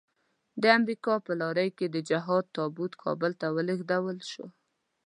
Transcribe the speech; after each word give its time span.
د 0.61 0.63
امريکا 0.77 1.13
په 1.25 1.31
لارۍ 1.41 1.69
کې 1.77 1.85
د 1.89 1.97
جهاد 2.09 2.45
تابوت 2.57 2.93
کابل 3.03 3.31
ته 3.41 3.47
ولېږدول 3.55 4.17
شو. 4.31 4.45